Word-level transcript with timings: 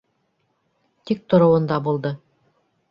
Тик 1.11 1.21
тороуында 1.35 1.81
булды. 1.91 2.17